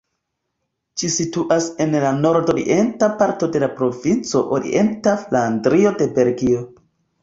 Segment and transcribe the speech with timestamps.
[1.01, 6.71] Ĝi situas en la nordorienta parto de la provinco Orienta Flandrio de Belgio.